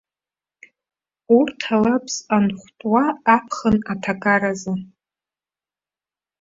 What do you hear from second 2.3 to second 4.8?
анхәтәуа аԥхын аҭакар азы.